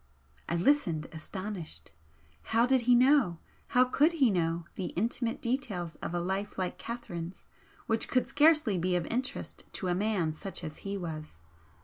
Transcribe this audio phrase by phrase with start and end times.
[0.49, 1.91] I listened, astonished.
[2.41, 6.79] How did he know, how could he know, the intimate details of a life like
[6.79, 7.45] Catherine's
[7.85, 11.37] which could scarcely be of interest to a man such as he was?